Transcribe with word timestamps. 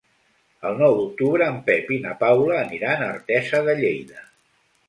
El 0.69 0.79
nou 0.79 0.95
d'octubre 0.99 1.49
en 1.53 1.59
Pep 1.69 1.93
i 1.97 1.99
na 2.07 2.15
Paula 2.23 2.57
aniran 2.63 3.05
a 3.05 3.11
Artesa 3.19 3.63
de 3.69 3.81
Lleida. 3.85 4.27